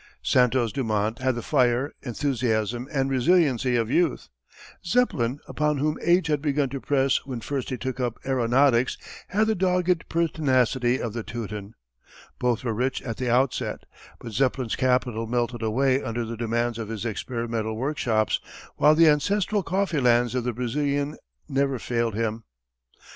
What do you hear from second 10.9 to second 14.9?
of the Teuton. Both were rich at the outset, but Zeppelin's